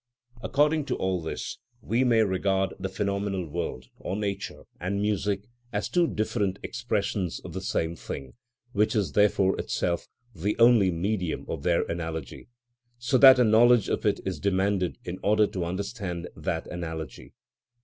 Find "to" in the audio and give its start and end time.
0.85-0.95, 15.45-15.63